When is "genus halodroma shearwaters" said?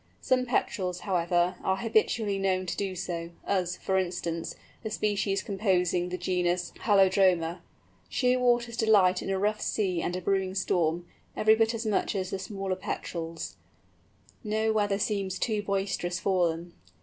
6.17-8.77